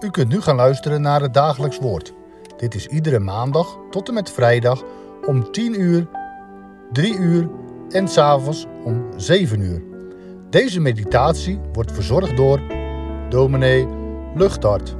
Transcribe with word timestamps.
U 0.00 0.10
kunt 0.10 0.28
nu 0.28 0.40
gaan 0.40 0.56
luisteren 0.56 1.00
naar 1.00 1.20
het 1.20 1.34
dagelijks 1.34 1.78
woord. 1.78 2.12
Dit 2.56 2.74
is 2.74 2.86
iedere 2.86 3.18
maandag 3.18 3.78
tot 3.90 4.08
en 4.08 4.14
met 4.14 4.30
vrijdag 4.30 4.82
om 5.26 5.52
10 5.52 5.80
uur, 5.80 6.08
3 6.92 7.16
uur 7.16 7.50
en 7.88 8.08
s'avonds 8.08 8.66
om 8.84 9.04
7 9.16 9.60
uur. 9.60 9.82
Deze 10.50 10.80
meditatie 10.80 11.60
wordt 11.72 11.92
verzorgd 11.92 12.36
door 12.36 12.60
dominee 13.28 13.86
Luchtart. 14.34 14.96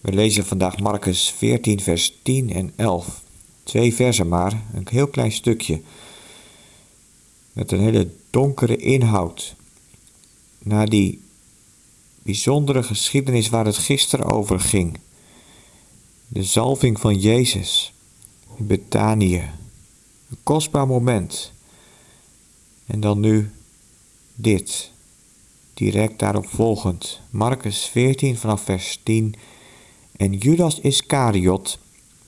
We 0.00 0.12
lezen 0.12 0.44
vandaag 0.44 0.78
Marcus 0.78 1.30
14, 1.30 1.80
vers 1.80 2.22
10 2.22 2.50
en 2.50 2.72
11. 2.76 3.25
Twee 3.66 3.94
versen 3.94 4.28
maar, 4.28 4.62
een 4.74 4.86
heel 4.90 5.06
klein 5.06 5.32
stukje. 5.32 5.80
Met 7.52 7.72
een 7.72 7.80
hele 7.80 8.10
donkere 8.30 8.76
inhoud. 8.76 9.54
Na 10.58 10.84
die 10.84 11.20
bijzondere 12.22 12.82
geschiedenis 12.82 13.48
waar 13.48 13.64
het 13.64 13.76
gisteren 13.76 14.30
over 14.30 14.60
ging. 14.60 14.98
De 16.28 16.42
zalving 16.42 17.00
van 17.00 17.18
Jezus 17.18 17.92
in 18.56 18.66
Betanië. 18.66 19.50
Een 20.30 20.38
kostbaar 20.42 20.86
moment. 20.86 21.52
En 22.86 23.00
dan 23.00 23.20
nu 23.20 23.50
dit. 24.34 24.90
Direct 25.74 26.18
daarop 26.18 26.46
volgend. 26.46 27.20
Marcus 27.30 27.84
14 27.84 28.36
vanaf 28.36 28.62
vers 28.62 29.00
10 29.02 29.34
en 30.16 30.32
Judas 30.32 30.80
Iscariot, 30.80 31.78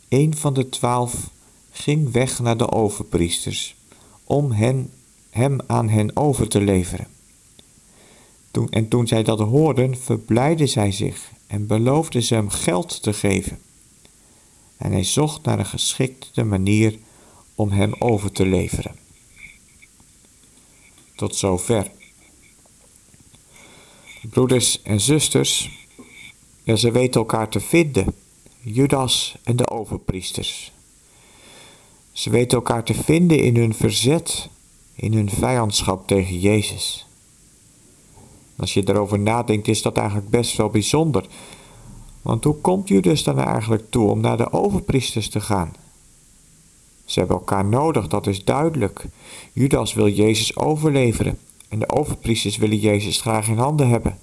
een 0.09 0.37
van 0.37 0.55
de 0.55 0.69
twaalf, 0.69 1.31
ging 1.70 2.12
weg 2.12 2.39
naar 2.39 2.56
de 2.56 2.70
overpriesters 2.70 3.77
om 4.25 4.51
hen, 4.51 4.91
hem 5.31 5.59
aan 5.67 5.89
hen 5.89 6.17
over 6.17 6.48
te 6.48 6.61
leveren. 6.61 7.06
Toen, 8.51 8.69
en 8.70 8.89
toen 8.89 9.06
zij 9.06 9.23
dat 9.23 9.39
hoorden, 9.39 9.98
verblijden 9.98 10.69
zij 10.69 10.92
zich 10.92 11.31
en 11.47 11.67
beloofden 11.67 12.23
ze 12.23 12.34
hem 12.34 12.48
geld 12.48 13.03
te 13.03 13.12
geven. 13.12 13.59
En 14.77 14.92
hij 14.92 15.05
zocht 15.05 15.45
naar 15.45 15.59
een 15.59 15.67
geschikte 15.67 16.45
manier 16.45 16.98
om 17.55 17.70
hem 17.70 17.95
over 17.98 18.33
te 18.33 18.47
leveren. 18.47 18.97
Tot 21.14 21.36
zover. 21.36 21.91
Broeders 24.31 24.83
en 24.83 25.01
zusters, 25.01 25.70
ja, 26.62 26.77
ze 26.77 26.91
weten 26.91 27.20
elkaar 27.20 27.48
te 27.48 27.61
vinden, 27.61 28.14
Judas 28.72 29.36
en 29.42 29.56
de 29.56 29.70
overpriesters. 29.70 30.72
Ze 32.12 32.30
weten 32.30 32.58
elkaar 32.58 32.84
te 32.84 32.94
vinden 32.94 33.38
in 33.38 33.56
hun 33.56 33.74
verzet, 33.74 34.48
in 34.94 35.12
hun 35.12 35.30
vijandschap 35.30 36.06
tegen 36.06 36.38
Jezus. 36.38 37.06
Als 38.56 38.74
je 38.74 38.89
erover 38.89 39.19
nadenkt, 39.19 39.69
is 39.69 39.83
dat 39.83 39.96
eigenlijk 39.96 40.30
best 40.30 40.56
wel 40.56 40.69
bijzonder. 40.69 41.27
Want 42.22 42.44
hoe 42.44 42.55
komt 42.55 42.89
Judas 42.89 43.22
dan 43.22 43.39
eigenlijk 43.39 43.91
toe 43.91 44.11
om 44.11 44.20
naar 44.20 44.36
de 44.36 44.52
overpriesters 44.52 45.28
te 45.28 45.41
gaan? 45.41 45.72
Ze 47.05 47.19
hebben 47.19 47.36
elkaar 47.36 47.64
nodig, 47.64 48.08
dat 48.08 48.27
is 48.27 48.44
duidelijk. 48.44 49.05
Judas 49.52 49.94
wil 49.94 50.08
Jezus 50.08 50.56
overleveren 50.56 51.39
en 51.69 51.78
de 51.78 51.89
overpriesters 51.89 52.56
willen 52.56 52.78
Jezus 52.78 53.20
graag 53.20 53.48
in 53.48 53.58
handen 53.58 53.89
hebben. 53.89 54.19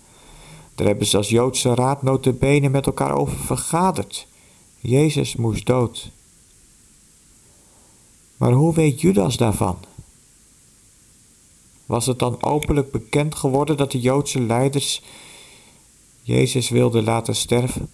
Daar 0.76 0.88
hebben 0.88 1.08
ze 1.08 1.18
als 1.18 1.30
Joodse 1.30 1.76
raad 1.76 2.04
notabene 2.04 2.70
met 2.70 2.86
elkaar 2.86 3.16
over 3.16 3.38
vergaderd. 3.38 4.28
Jezus 4.86 5.36
moest 5.36 5.66
dood. 5.66 6.12
Maar 8.38 8.52
hoe 8.52 8.74
weet 8.74 9.02
Judas 9.02 9.38
daarvan? 9.38 9.78
Was 11.86 12.06
het 12.06 12.20
dan 12.20 12.44
openlijk 12.44 12.92
bekend 12.92 13.36
geworden 13.36 13.78
dat 13.78 13.92
de 13.92 14.00
Joodse 14.00 14.42
leiders 14.42 15.02
Jezus 16.22 16.70
wilden 16.70 17.04
laten 17.04 17.36
sterven? 17.36 17.90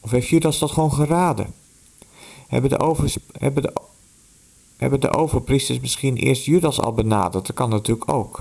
Of 0.00 0.10
heeft 0.10 0.28
Judas 0.28 0.58
dat 0.58 0.70
gewoon 0.70 0.92
geraden? 0.92 1.54
Hebben 2.46 2.70
de, 2.70 3.14
hebben 3.32 3.62
de, 3.62 3.72
hebben 4.76 5.00
de 5.00 5.14
overpriesters 5.14 5.80
misschien 5.80 6.16
eerst 6.16 6.44
Judas 6.44 6.80
al 6.80 6.92
benaderd? 6.92 7.46
Dat 7.46 7.56
kan 7.56 7.70
natuurlijk 7.70 8.12
ook. 8.12 8.38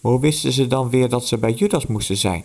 Maar 0.00 0.12
hoe 0.12 0.20
wisten 0.20 0.52
ze 0.52 0.66
dan 0.66 0.90
weer 0.90 1.08
dat 1.08 1.26
ze 1.26 1.38
bij 1.38 1.52
Judas 1.52 1.86
moesten 1.86 2.16
zijn? 2.16 2.44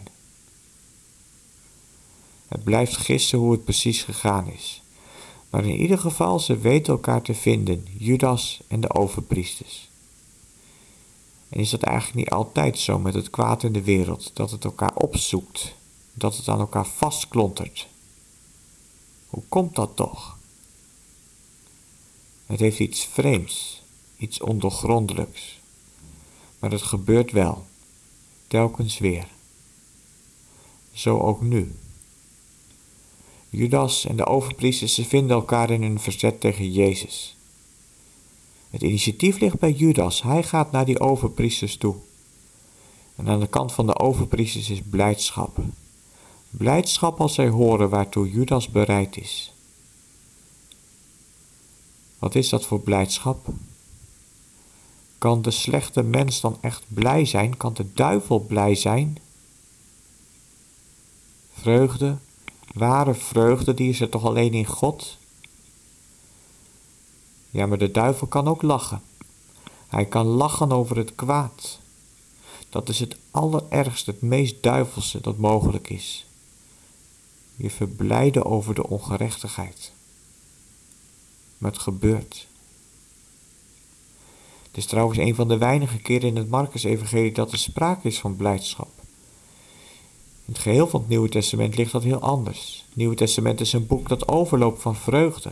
Het 2.47 2.63
blijft 2.63 2.97
gissen 2.97 3.39
hoe 3.39 3.51
het 3.51 3.63
precies 3.63 4.03
gegaan 4.03 4.51
is. 4.51 4.81
Maar 5.50 5.66
in 5.66 5.79
ieder 5.79 5.97
geval, 5.97 6.39
ze 6.39 6.57
weten 6.57 6.94
elkaar 6.94 7.22
te 7.22 7.33
vinden, 7.33 7.85
Judas 7.97 8.61
en 8.67 8.79
de 8.79 8.94
overpriesters. 8.94 9.89
En 11.50 11.59
is 11.59 11.69
dat 11.69 11.84
eigenlijk 11.84 12.17
niet 12.17 12.29
altijd 12.29 12.79
zo 12.79 13.00
met 13.00 13.13
het 13.13 13.29
kwaad 13.29 13.63
in 13.63 13.73
de 13.73 13.84
wereld, 13.84 14.31
dat 14.34 14.51
het 14.51 14.63
elkaar 14.63 14.95
opzoekt, 14.95 15.75
dat 16.13 16.38
het 16.38 16.47
aan 16.47 16.59
elkaar 16.59 16.85
vastklontert? 16.85 17.88
Hoe 19.29 19.44
komt 19.50 19.75
dat 19.75 19.95
toch? 19.95 20.38
Het 22.45 22.59
heeft 22.59 22.79
iets 22.79 23.05
vreemds, 23.05 23.81
iets 24.17 24.41
ondoorgrondelijks. 24.41 25.59
Maar 26.59 26.72
het 26.72 26.81
gebeurt 26.81 27.31
wel, 27.31 27.66
telkens 28.47 28.97
weer. 28.97 29.28
Zo 30.91 31.19
ook 31.19 31.41
nu. 31.41 31.75
Judas 33.55 34.05
en 34.05 34.16
de 34.16 34.25
overpriesters 34.25 35.01
vinden 35.07 35.35
elkaar 35.35 35.69
in 35.69 35.81
hun 35.81 35.99
verzet 35.99 36.39
tegen 36.39 36.71
Jezus. 36.71 37.35
Het 38.69 38.81
initiatief 38.81 39.39
ligt 39.39 39.59
bij 39.59 39.71
Judas. 39.71 40.21
Hij 40.21 40.43
gaat 40.43 40.71
naar 40.71 40.85
die 40.85 40.99
overpriesters 40.99 41.77
toe. 41.77 41.95
En 43.16 43.27
aan 43.27 43.39
de 43.39 43.47
kant 43.47 43.73
van 43.73 43.85
de 43.85 43.99
overpriesters 43.99 44.69
is 44.69 44.81
blijdschap. 44.89 45.57
Blijdschap 46.49 47.21
als 47.21 47.33
zij 47.33 47.49
horen 47.49 47.89
waartoe 47.89 48.31
Judas 48.31 48.69
bereid 48.69 49.17
is. 49.17 49.53
Wat 52.19 52.35
is 52.35 52.49
dat 52.49 52.66
voor 52.66 52.79
blijdschap? 52.79 53.47
Kan 55.17 55.41
de 55.41 55.51
slechte 55.51 56.03
mens 56.03 56.41
dan 56.41 56.57
echt 56.61 56.83
blij 56.87 57.25
zijn? 57.25 57.57
Kan 57.57 57.73
de 57.73 57.93
duivel 57.93 58.39
blij 58.39 58.75
zijn? 58.75 59.17
Vreugde, 61.53 62.17
ware 62.75 63.13
vreugde, 63.13 63.73
die 63.73 63.89
is 63.89 64.01
er 64.01 64.09
toch 64.09 64.23
alleen 64.23 64.53
in 64.53 64.65
God? 64.65 65.17
Ja, 67.49 67.65
maar 67.65 67.77
de 67.77 67.91
duivel 67.91 68.27
kan 68.27 68.47
ook 68.47 68.61
lachen. 68.61 69.01
Hij 69.87 70.05
kan 70.05 70.25
lachen 70.25 70.71
over 70.71 70.97
het 70.97 71.15
kwaad. 71.15 71.79
Dat 72.69 72.89
is 72.89 72.99
het 72.99 73.17
allerergste, 73.31 74.11
het 74.11 74.21
meest 74.21 74.63
duivelse 74.63 75.21
dat 75.21 75.37
mogelijk 75.37 75.89
is. 75.89 76.25
Je 77.55 77.69
verblijden 77.69 78.45
over 78.45 78.75
de 78.75 78.87
ongerechtigheid. 78.87 79.91
Maar 81.57 81.71
het 81.71 81.81
gebeurt. 81.81 82.47
Het 84.67 84.77
is 84.77 84.85
trouwens 84.85 85.17
een 85.19 85.35
van 85.35 85.47
de 85.47 85.57
weinige 85.57 85.97
keren 85.97 86.29
in 86.29 86.35
het 86.35 86.49
Marcus-evangelie 86.49 87.31
dat 87.31 87.51
er 87.51 87.57
sprake 87.57 88.07
is 88.07 88.19
van 88.19 88.35
blijdschap. 88.35 88.94
In 90.45 90.53
het 90.53 90.61
geheel 90.61 90.88
van 90.88 91.00
het 91.00 91.09
Nieuwe 91.09 91.29
Testament 91.29 91.78
ligt 91.78 91.91
dat 91.91 92.03
heel 92.03 92.19
anders. 92.19 92.83
Het 92.88 92.95
Nieuwe 92.95 93.16
Testament 93.16 93.61
is 93.61 93.73
een 93.73 93.88
boek 93.88 94.09
dat 94.09 94.28
overloopt 94.28 94.81
van 94.81 94.95
vreugde. 94.95 95.51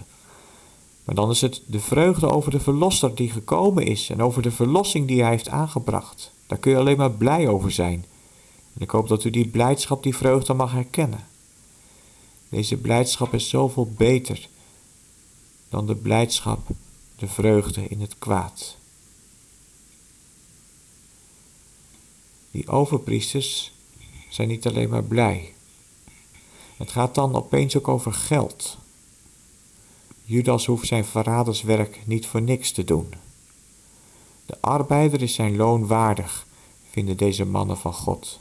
Maar 1.03 1.15
dan 1.15 1.29
is 1.29 1.41
het 1.41 1.61
de 1.65 1.79
vreugde 1.79 2.29
over 2.29 2.51
de 2.51 2.59
Verlosser 2.59 3.15
die 3.15 3.29
gekomen 3.29 3.85
is 3.85 4.09
en 4.09 4.21
over 4.21 4.41
de 4.41 4.51
verlossing 4.51 5.07
die 5.07 5.21
hij 5.21 5.29
heeft 5.29 5.49
aangebracht. 5.49 6.31
Daar 6.47 6.57
kun 6.57 6.71
je 6.71 6.77
alleen 6.77 6.97
maar 6.97 7.11
blij 7.11 7.47
over 7.47 7.71
zijn. 7.71 8.05
En 8.73 8.81
ik 8.81 8.89
hoop 8.89 9.07
dat 9.07 9.23
u 9.23 9.29
die 9.29 9.47
blijdschap, 9.47 10.03
die 10.03 10.15
vreugde 10.15 10.53
mag 10.53 10.71
herkennen. 10.71 11.27
Deze 12.49 12.77
blijdschap 12.77 13.33
is 13.33 13.49
zoveel 13.49 13.91
beter 13.97 14.47
dan 15.69 15.85
de 15.85 15.95
blijdschap, 15.95 16.67
de 17.15 17.27
vreugde 17.27 17.87
in 17.87 18.01
het 18.01 18.15
kwaad. 18.19 18.77
Die 22.51 22.67
overpriesters 22.67 23.72
zijn 24.33 24.47
niet 24.47 24.67
alleen 24.67 24.89
maar 24.89 25.03
blij. 25.03 25.53
Het 26.77 26.91
gaat 26.91 27.15
dan 27.15 27.35
opeens 27.35 27.77
ook 27.77 27.87
over 27.87 28.13
geld. 28.13 28.77
Judas 30.23 30.65
hoeft 30.65 30.87
zijn 30.87 31.05
verraderswerk 31.05 31.99
niet 32.05 32.25
voor 32.25 32.41
niks 32.41 32.71
te 32.71 32.83
doen. 32.83 33.13
De 34.45 34.57
arbeider 34.61 35.21
is 35.21 35.33
zijn 35.33 35.55
loon 35.55 35.87
waardig, 35.87 36.47
vinden 36.89 37.17
deze 37.17 37.45
mannen 37.45 37.77
van 37.77 37.93
God. 37.93 38.39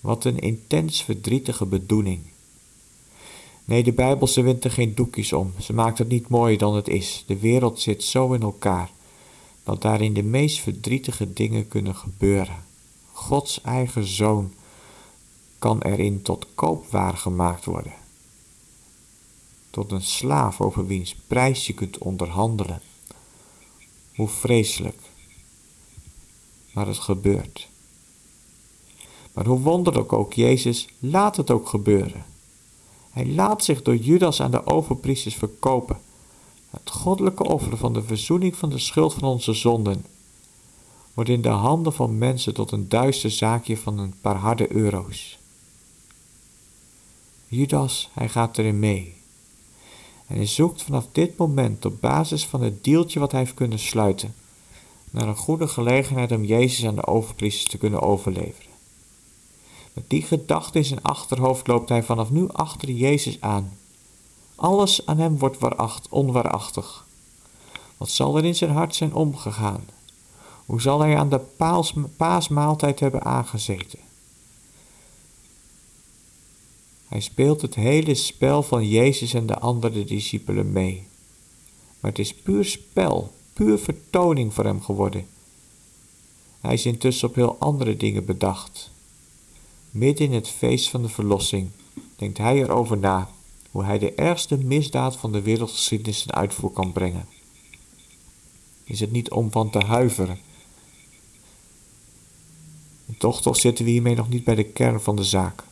Wat 0.00 0.24
een 0.24 0.38
intens 0.38 1.02
verdrietige 1.02 1.66
bedoeling. 1.66 2.20
Nee, 3.64 3.82
de 3.82 3.92
Bijbel, 3.92 4.26
ze 4.26 4.42
wint 4.42 4.64
er 4.64 4.70
geen 4.70 4.94
doekjes 4.94 5.32
om. 5.32 5.52
Ze 5.58 5.72
maakt 5.72 5.98
het 5.98 6.08
niet 6.08 6.28
mooier 6.28 6.58
dan 6.58 6.76
het 6.76 6.88
is. 6.88 7.24
De 7.26 7.38
wereld 7.38 7.80
zit 7.80 8.04
zo 8.04 8.32
in 8.32 8.42
elkaar 8.42 8.90
dat 9.62 9.82
daarin 9.82 10.12
de 10.12 10.22
meest 10.22 10.60
verdrietige 10.60 11.32
dingen 11.32 11.68
kunnen 11.68 11.94
gebeuren. 11.94 12.66
Gods 13.18 13.60
eigen 13.60 14.06
zoon 14.06 14.52
kan 15.58 15.82
erin 15.82 16.22
tot 16.22 16.46
koopwaar 16.54 17.16
gemaakt 17.16 17.64
worden. 17.64 17.92
tot 19.70 19.92
een 19.92 20.02
slaaf 20.02 20.60
over 20.60 20.86
wiens 20.86 21.14
prijs 21.26 21.66
je 21.66 21.72
kunt 21.72 21.98
onderhandelen. 21.98 22.80
Hoe 24.14 24.28
vreselijk. 24.28 25.00
Maar 26.72 26.86
het 26.86 26.98
gebeurt. 26.98 27.68
Maar 29.32 29.46
hoe 29.46 29.60
wonderlijk 29.60 30.12
ook, 30.12 30.32
Jezus 30.32 30.88
laat 30.98 31.36
het 31.36 31.50
ook 31.50 31.68
gebeuren. 31.68 32.24
Hij 33.10 33.26
laat 33.26 33.64
zich 33.64 33.82
door 33.82 33.96
Judas 33.96 34.40
aan 34.40 34.50
de 34.50 34.66
overpriesters 34.66 35.34
verkopen. 35.34 36.00
Het 36.70 36.90
goddelijke 36.90 37.44
offer 37.44 37.76
van 37.76 37.92
de 37.92 38.02
verzoening 38.02 38.56
van 38.56 38.70
de 38.70 38.78
schuld 38.78 39.14
van 39.14 39.28
onze 39.28 39.52
zonden 39.52 40.04
wordt 41.18 41.32
in 41.32 41.42
de 41.42 41.48
handen 41.48 41.92
van 41.92 42.18
mensen 42.18 42.54
tot 42.54 42.70
een 42.70 42.88
duister 42.88 43.30
zaakje 43.30 43.76
van 43.76 43.98
een 43.98 44.14
paar 44.20 44.36
harde 44.36 44.72
euro's. 44.72 45.38
Judas, 47.48 48.10
hij 48.12 48.28
gaat 48.28 48.58
erin 48.58 48.78
mee. 48.78 49.14
En 50.26 50.36
hij 50.36 50.46
zoekt 50.46 50.82
vanaf 50.82 51.06
dit 51.12 51.36
moment 51.36 51.84
op 51.84 52.00
basis 52.00 52.46
van 52.46 52.62
het 52.62 52.84
deeltje 52.84 53.20
wat 53.20 53.30
hij 53.30 53.40
heeft 53.40 53.54
kunnen 53.54 53.78
sluiten, 53.78 54.34
naar 55.10 55.28
een 55.28 55.36
goede 55.36 55.68
gelegenheid 55.68 56.32
om 56.32 56.44
Jezus 56.44 56.86
aan 56.86 56.94
de 56.94 57.06
overpriesters 57.06 57.70
te 57.70 57.78
kunnen 57.78 58.02
overleveren. 58.02 58.72
Met 59.92 60.10
die 60.10 60.22
gedachte 60.22 60.78
in 60.78 60.84
zijn 60.84 61.02
achterhoofd 61.02 61.66
loopt 61.66 61.88
hij 61.88 62.02
vanaf 62.02 62.30
nu 62.30 62.48
achter 62.48 62.90
Jezus 62.90 63.40
aan. 63.40 63.78
Alles 64.54 65.06
aan 65.06 65.18
hem 65.18 65.38
wordt 65.38 65.58
onwaarachtig. 66.10 67.06
Wat 67.96 68.10
zal 68.10 68.36
er 68.36 68.44
in 68.44 68.54
zijn 68.54 68.70
hart 68.70 68.94
zijn 68.94 69.14
omgegaan? 69.14 69.96
Hoe 70.68 70.80
zal 70.80 71.00
hij 71.00 71.16
aan 71.16 71.28
de 71.28 71.40
paasmaaltijd 72.16 73.00
hebben 73.00 73.24
aangezeten? 73.24 73.98
Hij 77.08 77.20
speelt 77.20 77.62
het 77.62 77.74
hele 77.74 78.14
spel 78.14 78.62
van 78.62 78.88
Jezus 78.88 79.34
en 79.34 79.46
de 79.46 79.58
andere 79.58 80.04
discipelen 80.04 80.72
mee. 80.72 81.06
Maar 82.00 82.10
het 82.10 82.20
is 82.20 82.34
puur 82.34 82.64
spel, 82.64 83.32
puur 83.52 83.78
vertoning 83.78 84.54
voor 84.54 84.64
hem 84.64 84.82
geworden. 84.82 85.26
Hij 86.60 86.74
is 86.74 86.86
intussen 86.86 87.28
op 87.28 87.34
heel 87.34 87.56
andere 87.58 87.96
dingen 87.96 88.24
bedacht. 88.24 88.90
Midden 89.90 90.26
in 90.26 90.32
het 90.32 90.48
feest 90.48 90.88
van 90.88 91.02
de 91.02 91.08
verlossing 91.08 91.68
denkt 92.16 92.38
hij 92.38 92.62
erover 92.62 92.98
na 92.98 93.30
hoe 93.70 93.84
hij 93.84 93.98
de 93.98 94.12
ergste 94.14 94.56
misdaad 94.56 95.16
van 95.16 95.32
de 95.32 95.42
wereldgeschiedenis 95.42 96.22
ten 96.22 96.34
uitvoer 96.34 96.70
kan 96.70 96.92
brengen. 96.92 97.26
Is 98.84 99.00
het 99.00 99.12
niet 99.12 99.30
om 99.30 99.50
van 99.50 99.70
te 99.70 99.78
huiveren? 99.78 100.46
Toch 103.18 103.56
zitten 103.56 103.84
we 103.84 103.90
hiermee 103.90 104.14
nog 104.14 104.28
niet 104.28 104.44
bij 104.44 104.54
de 104.54 104.64
kern 104.64 105.00
van 105.00 105.16
de 105.16 105.24
zaak. 105.24 105.64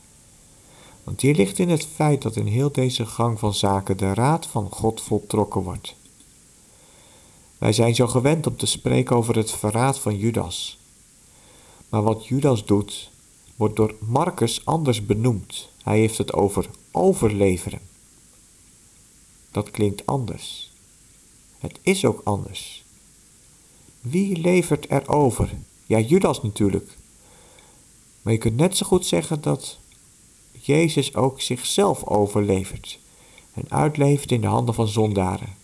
Want 1.03 1.21
hier 1.21 1.35
ligt 1.35 1.59
in 1.59 1.69
het 1.69 1.87
feit 1.95 2.21
dat 2.21 2.35
in 2.35 2.45
heel 2.45 2.71
deze 2.71 3.05
gang 3.05 3.39
van 3.39 3.53
zaken 3.53 3.97
de 3.97 4.13
raad 4.13 4.47
van 4.47 4.67
God 4.71 5.01
voltrokken 5.01 5.61
wordt. 5.61 5.95
Wij 7.57 7.73
zijn 7.73 7.95
zo 7.95 8.07
gewend 8.07 8.47
om 8.47 8.57
te 8.57 8.65
spreken 8.65 9.15
over 9.15 9.35
het 9.35 9.51
verraad 9.51 9.99
van 9.99 10.17
Judas. 10.17 10.79
Maar 11.89 12.01
wat 12.01 12.27
Judas 12.27 12.65
doet, 12.65 13.11
wordt 13.55 13.75
door 13.75 13.95
Marcus 13.99 14.65
anders 14.65 15.05
benoemd. 15.05 15.69
Hij 15.83 15.99
heeft 15.99 16.17
het 16.17 16.33
over 16.33 16.69
overleveren. 16.91 17.79
Dat 19.51 19.71
klinkt 19.71 20.05
anders. 20.05 20.71
Het 21.59 21.79
is 21.81 22.05
ook 22.05 22.21
anders. 22.23 22.83
Wie 24.01 24.37
levert 24.37 24.91
er 24.91 25.09
over? 25.09 25.49
Ja, 25.85 25.99
Judas 25.99 26.41
natuurlijk. 26.41 26.97
Maar 28.27 28.35
je 28.35 28.41
kunt 28.41 28.57
net 28.57 28.77
zo 28.77 28.85
goed 28.85 29.05
zeggen 29.05 29.41
dat 29.41 29.77
Jezus 30.51 31.15
ook 31.15 31.41
zichzelf 31.41 32.03
overlevert 32.03 32.99
en 33.53 33.63
uitlevert 33.67 34.31
in 34.31 34.41
de 34.41 34.47
handen 34.47 34.73
van 34.73 34.87
zondaren. 34.87 35.55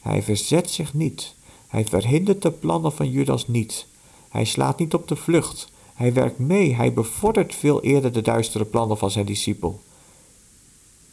Hij 0.00 0.22
verzet 0.22 0.70
zich 0.70 0.94
niet. 0.94 1.34
Hij 1.66 1.84
verhindert 1.84 2.42
de 2.42 2.50
plannen 2.50 2.92
van 2.92 3.10
Judas 3.10 3.48
niet. 3.48 3.86
Hij 4.28 4.44
slaat 4.44 4.78
niet 4.78 4.94
op 4.94 5.08
de 5.08 5.16
vlucht. 5.16 5.72
Hij 5.94 6.12
werkt 6.12 6.38
mee. 6.38 6.74
Hij 6.74 6.92
bevordert 6.92 7.54
veel 7.54 7.82
eerder 7.82 8.12
de 8.12 8.22
duistere 8.22 8.64
plannen 8.64 8.98
van 8.98 9.10
zijn 9.10 9.26
discipel. 9.26 9.80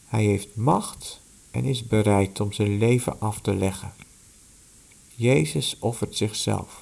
Hij 0.05 0.23
heeft 0.23 0.55
macht 0.55 1.21
en 1.51 1.65
is 1.65 1.87
bereid 1.87 2.39
om 2.39 2.51
zijn 2.51 2.77
leven 2.77 3.19
af 3.19 3.39
te 3.39 3.55
leggen. 3.55 3.93
Jezus 5.15 5.77
offert 5.79 6.15
zichzelf. 6.15 6.80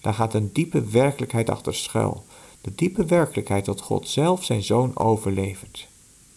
Daar 0.00 0.14
gaat 0.14 0.34
een 0.34 0.50
diepe 0.52 0.84
werkelijkheid 0.84 1.50
achter 1.50 1.74
schuil. 1.74 2.24
De 2.60 2.74
diepe 2.74 3.04
werkelijkheid 3.04 3.64
dat 3.64 3.80
God 3.80 4.08
zelf 4.08 4.44
zijn 4.44 4.62
zoon 4.62 4.96
overlevert. 4.96 5.88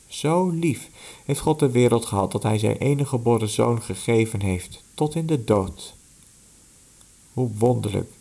Zo 0.08 0.50
lief 0.50 0.90
heeft 1.26 1.40
God 1.40 1.60
de 1.60 1.72
wereld 1.72 2.06
gehad 2.06 2.32
dat 2.32 2.44
hij 2.44 2.58
zijn 2.58 2.78
enige 2.78 3.10
geboren 3.10 3.50
zoon 3.50 3.82
gegeven 3.82 4.42
heeft, 4.42 4.84
tot 4.94 5.16
in 5.16 5.26
de 5.26 5.44
dood. 5.44 5.94
Hoe 7.34 7.50
wonderlijk 7.58 8.12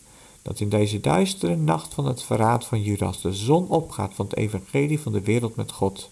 dat 0.41 0.59
in 0.59 0.69
deze 0.69 0.99
duistere 0.99 1.55
nacht 1.55 1.93
van 1.93 2.05
het 2.05 2.23
verraad 2.23 2.65
van 2.65 2.81
Judas 2.81 3.21
de 3.21 3.33
zon 3.33 3.67
opgaat 3.67 4.13
van 4.13 4.25
het 4.25 4.37
evangelie 4.37 4.99
van 4.99 5.11
de 5.11 5.21
wereld 5.21 5.55
met 5.55 5.71
God. 5.71 6.09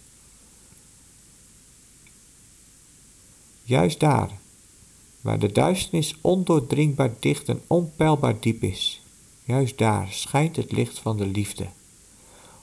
Juist 3.63 3.99
daar, 3.99 4.31
waar 5.21 5.39
de 5.39 5.51
duisternis 5.51 6.15
ondoordringbaar 6.21 7.13
dicht 7.19 7.49
en 7.49 7.61
onpeilbaar 7.67 8.39
diep 8.39 8.63
is, 8.63 9.01
juist 9.49 9.77
daar 9.77 10.07
schijnt 10.11 10.55
het 10.55 10.71
licht 10.71 10.99
van 10.99 11.17
de 11.17 11.25
liefde. 11.25 11.67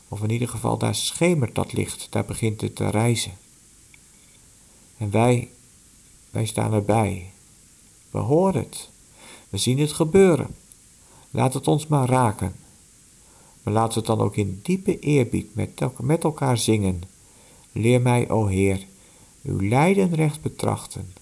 Of 0.07 0.23
in 0.23 0.29
ieder 0.29 0.47
geval, 0.47 0.77
daar 0.77 0.95
schemert 0.95 1.55
dat 1.55 1.73
licht, 1.73 2.07
daar 2.09 2.25
begint 2.25 2.61
het 2.61 2.75
te 2.75 2.89
reizen. 2.89 3.31
En 4.97 5.11
wij, 5.11 5.49
wij 6.29 6.45
staan 6.45 6.73
erbij. 6.73 7.31
We 8.11 8.17
horen 8.17 8.61
het. 8.61 8.89
We 9.49 9.57
zien 9.57 9.79
het 9.79 9.91
gebeuren. 9.91 10.55
Laat 11.31 11.53
het 11.53 11.67
ons 11.67 11.87
maar 11.87 12.09
raken. 12.09 12.55
Maar 13.63 13.73
we 13.73 13.93
het 13.93 14.05
dan 14.05 14.19
ook 14.19 14.35
in 14.35 14.59
diepe 14.63 14.99
eerbied 14.99 15.55
met, 15.55 15.99
met 15.99 16.23
elkaar 16.23 16.57
zingen. 16.57 17.01
Leer 17.71 18.01
mij, 18.01 18.29
o 18.29 18.45
Heer, 18.45 18.85
uw 19.43 19.67
lijden 19.67 20.15
recht 20.15 20.41
betrachten. 20.41 21.13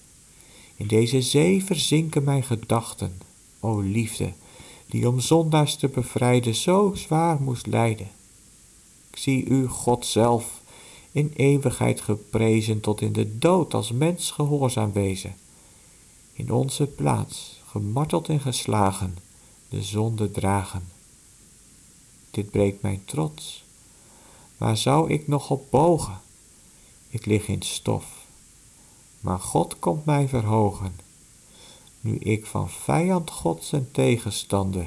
In 0.76 0.86
deze 0.86 1.22
zee 1.22 1.64
verzinken 1.64 2.24
mijn 2.24 2.42
gedachten, 2.42 3.20
o 3.60 3.80
liefde, 3.80 4.32
die 4.86 5.08
om 5.08 5.20
zondaars 5.20 5.76
te 5.76 5.88
bevrijden 5.88 6.54
zo 6.54 6.92
zwaar 6.94 7.42
moest 7.42 7.66
lijden. 7.66 8.10
Ik 9.10 9.18
zie 9.18 9.44
u, 9.44 9.66
God 9.66 10.06
zelf, 10.06 10.60
in 11.12 11.32
eeuwigheid 11.36 12.00
geprezen 12.00 12.80
tot 12.80 13.00
in 13.00 13.12
de 13.12 13.38
dood 13.38 13.74
als 13.74 13.92
mens 13.92 14.30
gehoorzaam 14.30 14.92
wezen. 14.92 15.34
In 16.32 16.52
onze 16.52 16.86
plaats, 16.86 17.60
gemarteld 17.66 18.28
en 18.28 18.40
geslagen, 18.40 19.18
de 19.68 19.82
zonde 19.82 20.30
dragen. 20.30 20.88
Dit 22.30 22.50
breekt 22.50 22.82
mijn 22.82 23.02
trots. 23.04 23.64
Waar 24.56 24.76
zou 24.76 25.10
ik 25.10 25.28
nog 25.28 25.50
op 25.50 25.70
bogen? 25.70 26.20
Ik 27.08 27.26
lig 27.26 27.48
in 27.48 27.62
stof. 27.62 28.06
Maar 29.20 29.38
God 29.38 29.78
komt 29.78 30.04
mij 30.04 30.28
verhogen, 30.28 31.05
nu 32.06 32.16
ik 32.18 32.46
van 32.46 32.70
vijand 32.70 33.30
Gods 33.30 33.72
en 33.72 33.88
tegenstander 33.92 34.86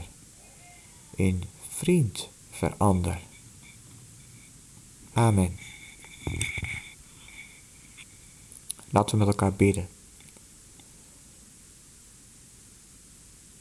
in 1.15 1.43
vriend 1.69 2.29
verander. 2.49 3.21
Amen. 5.13 5.57
Laten 8.89 9.11
we 9.11 9.25
met 9.25 9.27
elkaar 9.27 9.53
bidden. 9.53 9.89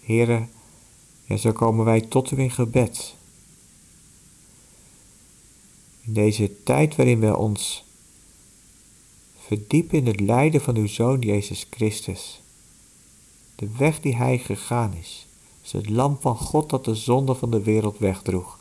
Heren, 0.01 0.51
en 1.27 1.39
zo 1.39 1.53
komen 1.53 1.85
wij 1.85 2.01
tot 2.01 2.31
u 2.31 2.39
in 2.39 2.51
gebed. 2.51 3.15
In 6.01 6.13
deze 6.13 6.63
tijd 6.63 6.97
waarin 6.97 7.21
we 7.21 7.37
ons 7.37 7.85
verdiepen 9.39 9.99
in 9.99 10.07
het 10.07 10.21
lijden 10.21 10.61
van 10.61 10.77
uw 10.77 10.87
Zoon 10.87 11.21
Jezus 11.21 11.67
Christus. 11.71 12.41
De 13.59 13.69
weg 13.77 14.01
die 14.01 14.17
Hij 14.17 14.39
gegaan 14.39 14.95
is, 14.95 15.27
is 15.63 15.73
het 15.73 15.89
lam 15.89 16.17
van 16.21 16.37
God 16.37 16.71
dat 16.71 16.85
de 16.85 16.95
zonde 16.95 17.35
van 17.35 17.51
de 17.51 17.63
wereld 17.63 17.99
wegdroeg. 17.99 18.59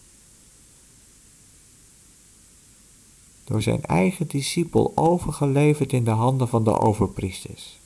Door 3.44 3.62
zijn 3.62 3.84
eigen 3.84 4.28
discipel 4.28 4.92
overgeleverd 4.96 5.94
in 5.94 6.04
de 6.04 6.12
handen 6.12 6.48
van 6.48 6.64
de 6.64 6.80
overpriesters 6.80 7.78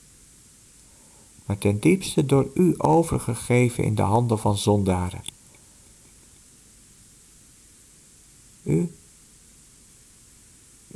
maar 1.52 1.60
ten 1.60 1.80
diepste 1.80 2.26
door 2.26 2.50
u 2.54 2.74
overgegeven 2.78 3.84
in 3.84 3.96
de 3.96 4.02
handen 4.02 4.40
van 4.40 4.58
zondaren. 4.58 5.22
U, 8.64 8.96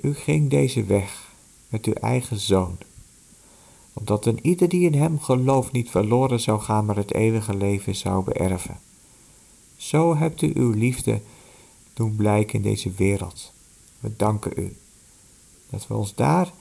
u 0.01 0.13
ging 0.13 0.49
deze 0.49 0.83
weg 0.83 1.31
met 1.69 1.85
uw 1.85 1.93
eigen 1.93 2.39
zoon, 2.39 2.77
opdat 3.97 4.25
een 4.25 4.39
ieder 4.41 4.69
die 4.69 4.89
in 4.89 4.99
hem 4.99 5.19
gelooft 5.19 5.71
niet 5.71 5.89
verloren 5.89 6.39
zou 6.39 6.61
gaan, 6.61 6.85
maar 6.85 6.95
het 6.95 7.13
eeuwige 7.13 7.55
leven 7.55 7.95
zou 7.95 8.23
beërven. 8.23 8.79
Zo 9.75 10.15
hebt 10.15 10.41
u 10.41 10.51
uw 10.55 10.71
liefde 10.71 11.21
doen 11.93 12.15
blijken 12.15 12.53
in 12.55 12.61
deze 12.61 12.91
wereld. 12.91 13.51
We 13.99 14.15
danken 14.15 14.51
u 14.55 14.75
dat 15.69 15.87
we 15.87 15.93
ons 15.93 16.15
daar 16.15 16.53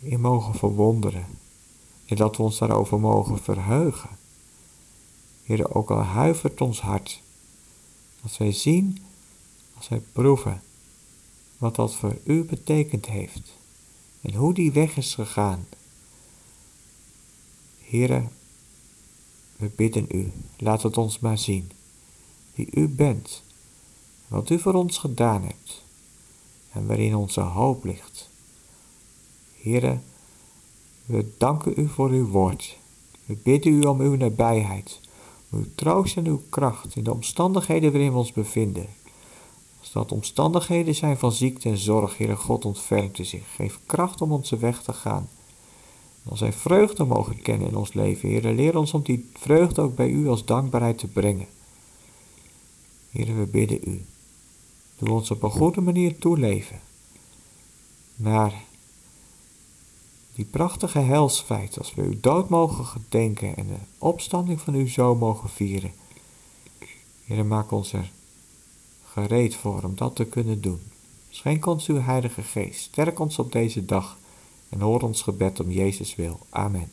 in 0.00 0.20
mogen 0.20 0.54
verwonderen. 0.54 1.26
En 2.06 2.16
dat 2.16 2.36
we 2.36 2.42
ons 2.42 2.58
daarover 2.58 3.00
mogen 3.00 3.38
verheugen. 3.38 4.10
Heer, 5.44 5.74
ook 5.74 5.90
al 5.90 6.02
huivert 6.02 6.60
ons 6.60 6.80
hart. 6.80 7.22
Als 8.22 8.38
wij 8.38 8.52
zien, 8.52 8.98
als 9.76 9.88
wij 9.88 10.02
proeven 10.12 10.62
wat 11.58 11.74
dat 11.74 11.94
voor 11.94 12.16
u 12.24 12.44
betekend 12.44 13.06
heeft. 13.06 13.56
En 14.20 14.34
hoe 14.34 14.54
die 14.54 14.72
weg 14.72 14.96
is 14.96 15.14
gegaan. 15.14 15.66
Here, 17.88 18.22
we 19.56 19.70
bidden 19.76 20.06
u, 20.08 20.32
laat 20.56 20.82
het 20.82 20.96
ons 20.96 21.18
maar 21.18 21.38
zien. 21.38 21.70
Wie 22.54 22.68
u 22.70 22.88
bent, 22.88 23.42
wat 24.26 24.50
u 24.50 24.58
voor 24.58 24.74
ons 24.74 24.98
gedaan 24.98 25.42
hebt. 25.42 25.82
En 26.72 26.86
waarin 26.86 27.14
onze 27.14 27.40
hoop 27.40 27.84
ligt. 27.84 28.28
Here, 29.60 29.98
we 31.06 31.32
danken 31.38 31.72
u 31.76 31.88
voor 31.88 32.10
uw 32.10 32.26
woord. 32.26 32.76
We 33.24 33.36
bidden 33.42 33.72
u 33.72 33.80
om 33.80 34.00
uw 34.00 34.16
nabijheid, 34.16 35.00
uw 35.50 35.64
troost 35.74 36.16
en 36.16 36.26
uw 36.26 36.42
kracht 36.48 36.96
in 36.96 37.04
de 37.04 37.12
omstandigheden 37.12 37.92
waarin 37.92 38.12
we 38.12 38.18
ons 38.18 38.32
bevinden. 38.32 38.86
Als 39.80 39.92
dat 39.92 40.12
omstandigheden 40.12 40.94
zijn 40.94 41.18
van 41.18 41.32
ziekte 41.32 41.68
en 41.68 41.78
zorg, 41.78 42.18
Heere 42.18 42.36
God, 42.36 42.64
ontfermt 42.64 43.18
u 43.18 43.24
zich. 43.24 43.54
Geef 43.54 43.80
kracht 43.86 44.20
om 44.20 44.32
onze 44.32 44.56
weg 44.56 44.82
te 44.82 44.92
gaan. 44.92 45.28
Als 46.28 46.40
wij 46.40 46.52
vreugde 46.52 47.04
mogen 47.04 47.42
kennen 47.42 47.68
in 47.68 47.76
ons 47.76 47.92
leven, 47.92 48.28
Heere, 48.28 48.52
leer 48.52 48.78
ons 48.78 48.94
om 48.94 49.02
die 49.02 49.30
vreugde 49.34 49.80
ook 49.80 49.94
bij 49.94 50.10
u 50.10 50.28
als 50.28 50.44
dankbaarheid 50.44 50.98
te 50.98 51.06
brengen. 51.06 51.46
Heere, 53.10 53.32
we 53.32 53.46
bidden 53.46 53.80
u. 53.84 54.04
Doe 54.98 55.10
ons 55.10 55.30
op 55.30 55.42
een 55.42 55.50
goede 55.50 55.80
manier 55.80 56.18
toeleven 56.18 56.80
naar 58.16 58.66
die 60.34 60.44
prachtige 60.44 60.98
helsfeit, 60.98 61.78
als 61.78 61.94
we 61.94 62.02
uw 62.02 62.20
dood 62.20 62.48
mogen 62.48 62.84
gedenken 62.84 63.56
en 63.56 63.66
de 63.66 63.76
opstanding 63.98 64.60
van 64.60 64.74
uw 64.74 64.88
zoon 64.88 65.18
mogen 65.18 65.48
vieren. 65.48 65.92
Heer, 67.24 67.46
maak 67.46 67.70
ons 67.70 67.92
er 67.92 68.10
gereed 69.04 69.54
voor 69.54 69.82
om 69.82 69.96
dat 69.96 70.16
te 70.16 70.24
kunnen 70.24 70.60
doen. 70.60 70.80
Schenk 71.30 71.66
ons 71.66 71.86
uw 71.86 72.00
heilige 72.00 72.42
geest, 72.42 72.80
sterk 72.80 73.18
ons 73.18 73.38
op 73.38 73.52
deze 73.52 73.84
dag 73.84 74.18
en 74.68 74.80
hoor 74.80 75.02
ons 75.02 75.22
gebed 75.22 75.60
om 75.60 75.70
Jezus 75.70 76.14
wil. 76.14 76.38
Amen. 76.50 76.90